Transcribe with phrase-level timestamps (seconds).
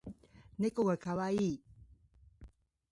[0.57, 1.61] ねこがかわいい